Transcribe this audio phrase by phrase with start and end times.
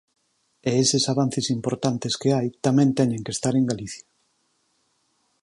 [0.69, 4.07] E eses avances importantes que hai tamén teñen que estar en Galicia.